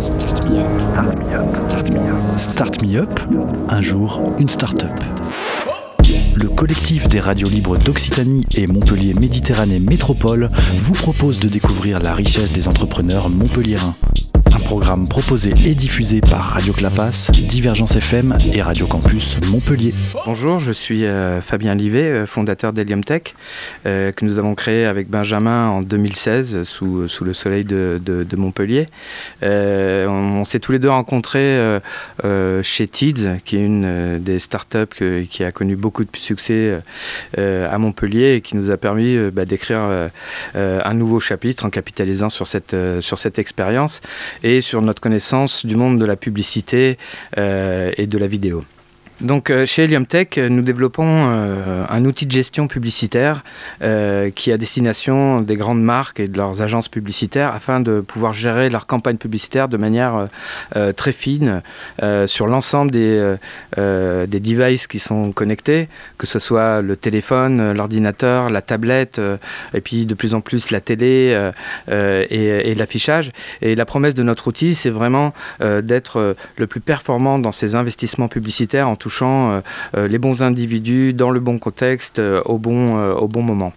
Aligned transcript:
Start 0.00 0.44
me 0.44 0.60
up. 0.60 1.52
Start 1.52 1.88
me 1.90 1.98
up. 1.98 2.38
Start 2.38 2.82
me 2.82 2.96
up. 2.98 3.20
Un 3.68 3.80
jour, 3.80 4.20
une 4.38 4.48
start-up. 4.48 4.92
Le 6.36 6.48
collectif 6.48 7.08
des 7.08 7.20
radios 7.20 7.48
libres 7.48 7.78
d'Occitanie 7.78 8.46
et 8.54 8.66
Montpellier 8.66 9.14
Méditerranée 9.14 9.80
Métropole 9.80 10.50
vous 10.76 10.92
propose 10.92 11.38
de 11.38 11.48
découvrir 11.48 12.00
la 12.00 12.14
richesse 12.14 12.52
des 12.52 12.68
entrepreneurs 12.68 13.28
montpelliérains. 13.28 13.94
Programme 14.64 15.08
proposé 15.08 15.52
et 15.64 15.74
diffusé 15.74 16.20
par 16.20 16.40
Radio 16.40 16.72
Clapas, 16.72 17.30
Divergence 17.32 17.96
FM 17.96 18.36
et 18.52 18.62
Radio 18.62 18.86
Campus 18.86 19.36
Montpellier. 19.46 19.94
Bonjour, 20.26 20.58
je 20.58 20.72
suis 20.72 21.04
euh, 21.04 21.40
Fabien 21.40 21.74
Livet, 21.74 22.02
euh, 22.02 22.26
fondateur 22.26 22.72
d'Helium 22.72 23.04
Tech, 23.04 23.34
euh, 23.86 24.12
que 24.12 24.24
nous 24.24 24.38
avons 24.38 24.54
créé 24.54 24.86
avec 24.86 25.08
Benjamin 25.08 25.68
en 25.68 25.82
2016 25.82 26.62
sous, 26.62 27.08
sous 27.08 27.24
le 27.24 27.32
soleil 27.32 27.64
de, 27.64 28.00
Montpellier. 28.36 28.86
On 29.42 30.44
s'est 30.44 30.60
tous 30.60 30.72
les 30.72 30.78
deux 30.78 30.90
rencontrés 30.90 31.58
chez 32.62 32.86
Tids, 32.86 33.40
qui 33.44 33.56
est 33.56 33.64
une 33.64 34.18
des 34.20 34.38
startups 34.38 35.26
qui 35.28 35.44
a 35.44 35.50
connu 35.50 35.76
beaucoup 35.76 36.04
de 36.04 36.10
succès 36.16 36.80
à 37.36 37.78
Montpellier 37.78 38.34
et 38.34 38.40
qui 38.40 38.56
nous 38.56 38.70
a 38.70 38.76
permis 38.76 39.16
bah, 39.32 39.44
d'écrire 39.44 39.80
un 40.54 40.94
nouveau 40.94 41.20
chapitre 41.20 41.64
en 41.64 41.70
capitalisant 41.70 42.30
sur 42.30 42.46
cette, 42.46 42.76
cette 43.00 43.38
expérience 43.38 44.00
sur 44.60 44.82
notre 44.82 45.00
connaissance 45.00 45.66
du 45.66 45.76
monde 45.76 45.98
de 45.98 46.04
la 46.04 46.16
publicité 46.16 46.98
euh, 47.36 47.92
et 47.96 48.06
de 48.06 48.18
la 48.18 48.26
vidéo. 48.26 48.64
Donc 49.20 49.50
euh, 49.50 49.66
chez 49.66 49.82
Helium 49.82 50.06
Tech, 50.06 50.28
euh, 50.38 50.48
nous 50.48 50.62
développons 50.62 51.10
euh, 51.10 51.84
un 51.88 52.04
outil 52.04 52.24
de 52.24 52.30
gestion 52.30 52.68
publicitaire 52.68 53.42
qui 53.80 54.50
est 54.50 54.52
à 54.52 54.58
destination 54.58 55.40
des 55.40 55.56
grandes 55.56 55.82
marques 55.82 56.20
et 56.20 56.28
de 56.28 56.36
leurs 56.36 56.62
agences 56.62 56.88
publicitaires 56.88 57.52
afin 57.54 57.80
de 57.80 58.00
pouvoir 58.00 58.34
gérer 58.34 58.70
leur 58.70 58.86
campagne 58.86 59.16
publicitaire 59.16 59.68
de 59.68 59.76
manière 59.76 60.28
très 60.96 61.12
fine 61.12 61.62
sur 62.26 62.46
l'ensemble 62.46 62.90
des, 62.90 63.36
des 63.76 64.40
devices 64.40 64.86
qui 64.86 64.98
sont 64.98 65.32
connectés, 65.32 65.88
que 66.18 66.26
ce 66.26 66.38
soit 66.38 66.82
le 66.82 66.96
téléphone, 66.96 67.72
l'ordinateur, 67.72 68.50
la 68.50 68.62
tablette, 68.62 69.20
et 69.74 69.80
puis 69.80 70.06
de 70.06 70.14
plus 70.14 70.34
en 70.34 70.40
plus 70.40 70.70
la 70.70 70.80
télé 70.80 71.50
et, 71.88 72.70
et 72.70 72.74
l'affichage. 72.74 73.30
Et 73.62 73.74
la 73.74 73.86
promesse 73.86 74.14
de 74.14 74.22
notre 74.22 74.48
outil, 74.48 74.74
c'est 74.74 74.90
vraiment 74.90 75.32
d'être 75.60 76.36
le 76.56 76.66
plus 76.66 76.80
performant 76.80 77.38
dans 77.38 77.52
ses 77.52 77.74
investissements 77.74 78.28
publicitaires 78.28 78.88
en 78.88 78.96
touchant 79.08 79.52
euh, 79.52 79.60
euh, 79.96 80.06
les 80.06 80.18
bons 80.18 80.42
individus 80.42 81.14
dans 81.14 81.30
le 81.30 81.40
bon 81.40 81.58
contexte 81.58 82.18
euh, 82.18 82.42
au, 82.44 82.58
bon, 82.58 82.78
au 83.14 83.26
bon 83.26 83.40
moment. 83.42 83.72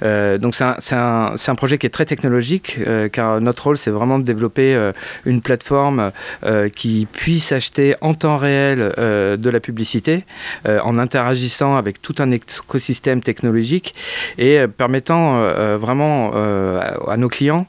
Donc 0.00 0.54
c'est 0.54 0.64
un, 0.64 0.76
un- 0.92 1.34
un 1.52 1.54
projet 1.54 1.76
qui 1.76 1.86
est 1.86 1.90
très 1.90 2.06
technologique 2.06 2.78
car 3.12 3.40
notre 3.40 3.64
rôle 3.64 3.76
c'est 3.76 3.90
vraiment 3.90 4.18
de 4.18 4.24
développer 4.24 4.68
une 5.26 5.40
plateforme 5.40 6.12
qui 6.76 7.06
puisse 7.12 7.52
acheter 7.52 7.94
en 8.00 8.14
temps 8.14 8.36
réel 8.36 8.78
de 8.96 9.50
la 9.50 9.60
publicité 9.60 10.24
en 10.66 10.98
interagissant 10.98 11.76
avec 11.76 12.00
tout 12.00 12.14
un 12.18 12.30
écosystème 12.30 13.20
technologique 13.20 13.94
et 14.38 14.66
permettant 14.68 15.40
vraiment 15.76 16.32
à, 16.32 17.16
nos 17.16 17.28
clients 17.28 17.66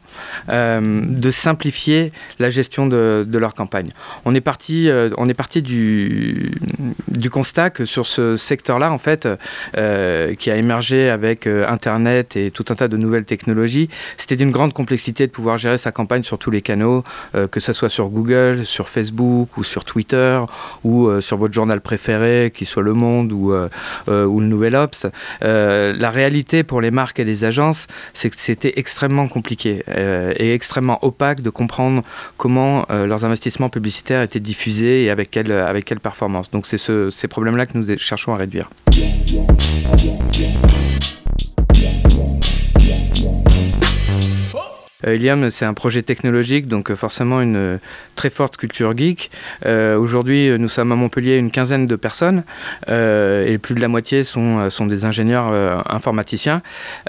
de 0.50 1.32
simplifier 1.32 2.12
la 2.40 2.50
gestion 2.50 2.86
de, 2.88 3.38
leur 3.38 3.54
campagne. 3.54 3.92
On 4.26 4.36
est 4.36 4.42
parti, 4.42 4.90
on 5.18 5.28
est 5.28 5.34
parti 5.34 5.62
du, 5.62 6.52
du 7.08 7.30
constat 7.30 7.70
que 7.70 7.86
sur 7.86 8.06
ce 8.06 8.38
secteur-là, 8.38 8.92
en 8.92 8.98
fait, 8.98 9.28
euh, 9.78 10.36
qui 10.36 10.52
a 10.52 10.56
émergé 10.56 11.10
avec 11.10 11.48
euh, 11.48 11.66
Internet 11.68 12.36
et 12.36 12.52
tout 12.52 12.66
un 12.70 12.76
tas 12.76 12.88
de 12.88 12.98
nouvelles 12.98 13.26
technologies, 13.26 13.90
c'était 14.18 14.36
d'une 14.36 14.52
grande 14.52 14.74
complexité 14.74 15.28
de 15.28 15.32
pouvoir 15.32 15.58
gérer 15.58 15.78
sa 15.78 15.92
campagne 15.92 16.24
sur 16.24 16.38
tous 16.38 16.52
les 16.52 16.62
canaux, 16.62 17.04
euh, 17.36 17.48
que 17.48 17.60
ce 17.60 17.74
soit 17.74 17.90
sur 17.90 18.10
Google, 18.10 18.66
sur 18.66 18.90
Facebook 18.90 19.58
ou 19.58 19.64
sur 19.64 19.86
Twitter 19.86 20.40
ou 20.84 21.10
sur 21.22 21.38
votre 21.38 21.54
journal 21.54 21.82
préféré, 21.82 22.52
qui 22.54 22.66
soit 22.66 22.84
Le 22.84 22.94
Monde 22.94 23.32
ou, 23.32 23.52
le 24.08 24.28
Nouvel 24.28 24.76
Obs. 24.76 25.06
La 25.42 26.10
réalité 26.10 26.64
pour 26.64 26.82
les 26.82 26.92
marques 26.92 27.20
et 27.20 27.24
les 27.24 27.44
agences, 27.44 27.88
c'est 28.14 28.30
que 28.30 28.36
c'était 28.38 28.74
extrêmement 28.78 29.28
compliqué 29.28 29.84
et 30.38 30.54
extrêmement 30.54 31.04
opaque 31.06 31.42
de 31.42 31.50
comprendre 31.50 32.04
comment 32.38 32.86
leurs 32.90 33.26
investissements 33.26 33.70
publicitaires 33.70 34.22
étaient 34.22 34.40
diffusés 34.40 35.04
et 35.06 35.10
avec 35.10 35.32
quelle, 35.32 35.52
avec 35.52 35.86
quelle 35.86 36.00
performance. 36.00 36.52
Donc 36.52 36.66
c'est 36.68 36.78
ce- 36.78 36.91
ces 37.12 37.28
problèmes-là 37.28 37.66
que 37.66 37.78
nous 37.78 37.98
cherchons 37.98 38.34
à 38.34 38.38
réduire. 38.38 38.70
Iliam, 45.06 45.50
c'est 45.50 45.66
un 45.66 45.74
projet 45.74 46.02
technologique, 46.02 46.68
donc 46.68 46.92
euh, 46.92 46.96
forcément 46.96 47.42
une 47.42 47.56
euh, 47.56 47.78
très 48.16 48.30
forte 48.30 48.58
culture 48.58 48.96
geek. 48.96 49.32
Euh, 49.66 49.98
Aujourd'hui, 49.98 50.50
euh, 50.50 50.58
nous 50.58 50.70
sommes 50.70 50.92
à 50.92 50.96
Montpellier 50.96 51.38
une 51.38 51.52
quinzaine 51.52 51.88
de 51.88 51.96
personnes 51.96 52.44
euh, 52.90 53.46
et 53.48 53.58
plus 53.58 53.76
de 53.76 53.80
la 53.80 53.88
moitié 53.88 54.24
sont, 54.24 54.60
euh, 54.60 54.86
des 54.88 55.06
ingénieurs 55.06 55.50
euh, 55.52 55.78
informaticiens. 55.88 56.62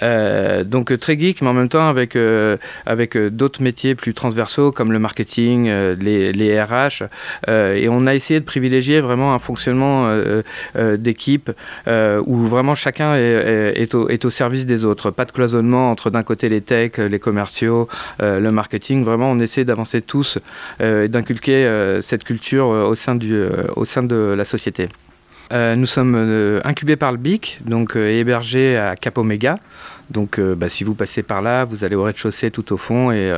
Euh, 0.03 0.65
donc 0.65 0.93
euh, 0.93 0.97
très 0.97 1.19
geek, 1.19 1.43
mais 1.43 1.49
en 1.49 1.55
même 1.55 1.69
temps 1.69 1.89
avec, 1.89 2.17
euh, 2.17 2.57
euh, 2.89 3.31
d'autres 3.31 3.63
métiers 3.63 3.95
plus 3.95 4.15
transversaux 4.15 4.73
comme 4.73 4.93
le 4.93 4.99
marketing, 4.99 5.69
euh, 5.69 5.95
les, 5.99 6.63
RH. 6.63 7.05
Euh, 7.49 7.75
et 7.75 7.89
on 7.89 8.07
a 8.07 8.15
essayé 8.15 8.41
de 8.41 8.45
privilégier 8.45 9.01
vraiment 9.01 9.35
un 9.35 9.39
fonctionnement 9.39 10.07
euh, 10.07 10.43
euh, 10.77 10.97
d'équipe 10.97 11.51
euh, 11.89 12.21
où 12.27 12.37
vraiment 12.47 12.75
chacun 12.75 13.17
est 13.17 13.95
au, 13.95 14.09
est 14.09 14.25
au 14.25 14.31
service 14.31 14.67
des 14.67 14.85
autres. 14.85 15.11
Pas 15.11 15.25
de 15.25 15.33
cloisonnement 15.33 15.91
entre 15.91 16.11
d'un 16.11 16.23
côté 16.23 16.49
les 16.49 16.61
techs, 16.61 16.99
les 16.99 17.19
commerciaux, 17.19 17.82
euh, 18.23 18.39
le 18.39 18.51
marketing. 18.51 19.05
Vraiment, 19.05 19.31
on 19.31 19.39
essaie 19.39 19.65
d'avancer 19.65 20.03
tous 20.03 20.39
euh, 20.81 21.05
et 21.05 21.09
d'inculquer 21.09 21.65
euh, 21.65 22.01
cette 22.01 22.25
culture 22.25 22.67
au 22.67 22.95
sein 22.95 23.15
de 23.15 24.35
la 24.37 24.45
société. 24.45 24.89
Euh, 25.53 25.77
nous 25.77 25.87
sommes 25.87 26.15
euh, 26.17 26.61
incubés 26.65 26.97
par 26.97 27.13
le 27.13 27.19
BIC, 27.19 27.59
donc 27.67 27.97
euh, 27.97 28.09
hébergés 28.09 28.77
à 28.77 28.97
Cap 28.97 29.19
Omega. 29.19 29.59
Donc, 30.11 30.39
bah, 30.39 30.69
si 30.69 30.85
vous 30.85 30.93
passez 30.93 31.23
par 31.23 31.41
là, 31.41 31.65
vous 31.65 31.85
allez 31.85 31.97
au 31.97 32.03
rez-de-chaussée 32.03 32.51
tout 32.51 32.75
au 32.75 32.77
fond 32.77 33.11
et 33.13 33.33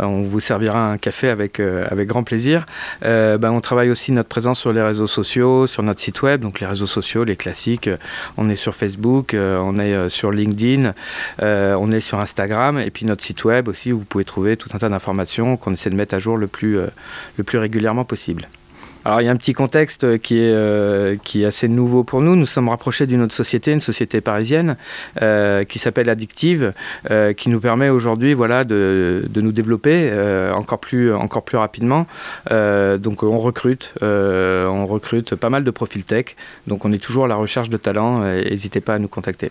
on 0.00 0.22
vous 0.22 0.40
servira 0.40 0.90
un 0.90 0.98
café 0.98 1.28
avec, 1.28 1.60
avec 1.60 2.08
grand 2.08 2.24
plaisir. 2.24 2.66
Bah, 3.02 3.52
on 3.52 3.60
travaille 3.60 3.88
aussi 3.88 4.10
notre 4.10 4.28
présence 4.28 4.58
sur 4.58 4.72
les 4.72 4.82
réseaux 4.82 5.06
sociaux, 5.06 5.68
sur 5.68 5.84
notre 5.84 6.00
site 6.00 6.20
web, 6.22 6.40
donc 6.40 6.58
les 6.58 6.66
réseaux 6.66 6.88
sociaux, 6.88 7.22
les 7.22 7.36
classiques. 7.36 7.88
On 8.36 8.50
est 8.50 8.56
sur 8.56 8.74
Facebook, 8.74 9.36
on 9.38 9.78
est 9.78 10.08
sur 10.08 10.32
LinkedIn, 10.32 10.92
on 11.40 11.92
est 11.92 12.00
sur 12.00 12.18
Instagram 12.18 12.80
et 12.80 12.90
puis 12.90 13.06
notre 13.06 13.22
site 13.22 13.44
web 13.44 13.68
aussi 13.68 13.92
où 13.92 14.00
vous 14.00 14.04
pouvez 14.04 14.24
trouver 14.24 14.56
tout 14.56 14.70
un 14.72 14.78
tas 14.78 14.88
d'informations 14.88 15.56
qu'on 15.56 15.72
essaie 15.74 15.90
de 15.90 15.94
mettre 15.94 16.16
à 16.16 16.18
jour 16.18 16.36
le 16.36 16.48
plus, 16.48 16.78
le 17.36 17.44
plus 17.44 17.58
régulièrement 17.58 18.04
possible. 18.04 18.48
Alors 19.08 19.22
il 19.22 19.24
y 19.24 19.28
a 19.28 19.32
un 19.32 19.36
petit 19.36 19.54
contexte 19.54 20.18
qui 20.18 20.36
est, 20.36 20.52
euh, 20.52 21.16
qui 21.24 21.42
est 21.42 21.46
assez 21.46 21.66
nouveau 21.66 22.04
pour 22.04 22.20
nous. 22.20 22.36
Nous 22.36 22.44
sommes 22.44 22.68
rapprochés 22.68 23.06
d'une 23.06 23.22
autre 23.22 23.32
société, 23.32 23.72
une 23.72 23.80
société 23.80 24.20
parisienne 24.20 24.76
euh, 25.22 25.64
qui 25.64 25.78
s'appelle 25.78 26.10
Addictive, 26.10 26.74
euh, 27.10 27.32
qui 27.32 27.48
nous 27.48 27.58
permet 27.58 27.88
aujourd'hui 27.88 28.34
voilà, 28.34 28.64
de, 28.64 29.24
nous 29.34 29.52
développer 29.52 30.10
euh, 30.12 30.52
encore, 30.52 30.78
plus, 30.78 31.14
encore 31.14 31.42
plus 31.42 31.56
rapidement. 31.56 32.06
Euh, 32.50 32.98
donc 32.98 33.22
on 33.22 33.38
recrute, 33.38 33.94
euh, 34.02 34.66
on 34.66 34.84
recrute 34.84 35.34
pas 35.36 35.48
mal 35.48 35.64
de 35.64 35.70
profils 35.70 36.04
tech. 36.04 36.36
Donc 36.66 36.84
on 36.84 36.92
est 36.92 37.02
toujours 37.02 37.24
à 37.24 37.28
la 37.28 37.36
recherche 37.36 37.70
de 37.70 37.78
talents. 37.78 38.20
euh, 38.22 38.44
N'hésitez 38.44 38.82
pas 38.82 38.96
à 38.96 38.98
nous 38.98 39.08
contacter. 39.08 39.50